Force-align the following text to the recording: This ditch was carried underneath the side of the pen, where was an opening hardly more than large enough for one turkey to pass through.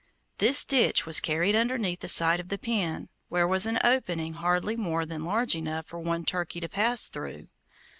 This 0.39 0.65
ditch 0.65 1.05
was 1.05 1.19
carried 1.19 1.55
underneath 1.55 1.99
the 1.99 2.07
side 2.07 2.39
of 2.39 2.49
the 2.49 2.57
pen, 2.57 3.07
where 3.29 3.47
was 3.47 3.67
an 3.67 3.77
opening 3.83 4.33
hardly 4.33 4.75
more 4.75 5.05
than 5.05 5.23
large 5.25 5.53
enough 5.55 5.85
for 5.85 5.99
one 5.99 6.25
turkey 6.25 6.59
to 6.59 6.67
pass 6.67 7.07
through. 7.07 7.49